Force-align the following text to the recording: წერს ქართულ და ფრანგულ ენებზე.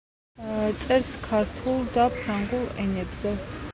წერს 0.85 1.09
ქართულ 1.27 1.85
და 1.99 2.07
ფრანგულ 2.17 2.67
ენებზე. 2.87 3.35